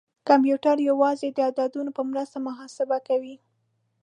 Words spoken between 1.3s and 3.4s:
د عددونو په مرسته محاسبه کوي.